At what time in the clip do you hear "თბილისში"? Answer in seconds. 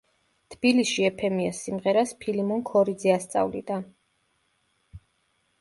0.53-1.05